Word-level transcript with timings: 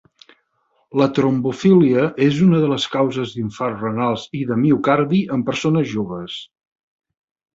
La 0.99 1.07
trombofília 1.17 2.05
és 2.27 2.39
una 2.45 2.61
de 2.63 2.69
les 2.71 2.87
causes 2.95 3.35
d'infarts 3.39 3.83
renals 3.87 4.25
i 4.39 4.41
de 4.53 4.57
miocardi 4.63 5.19
en 5.37 5.47
persones 5.51 5.89
joves. 5.95 6.39